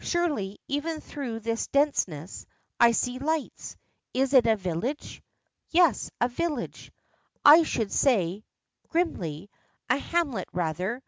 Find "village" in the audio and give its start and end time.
4.56-5.22, 6.30-6.90